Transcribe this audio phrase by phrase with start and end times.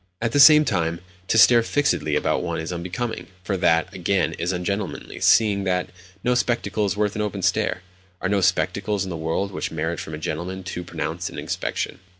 [0.19, 4.51] At the same time, to stare fixedly about one is unbecoming; for that, again, is
[4.51, 5.91] ungentlemanly, seeing that
[6.23, 10.15] no spectacle is worth an open stare—are no spectacles in the world which merit from
[10.15, 11.99] a gentleman too pronounced an inspection.